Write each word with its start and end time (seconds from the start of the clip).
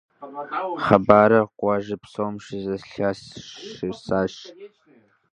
Хъыбарыр 0.83 1.45
къуажэ 1.57 1.95
псом 2.01 2.33
щызэлъащӀысащ. 2.43 4.33